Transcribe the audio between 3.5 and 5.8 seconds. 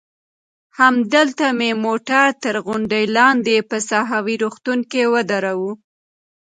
په ساحوي روغتون کې ودراوه.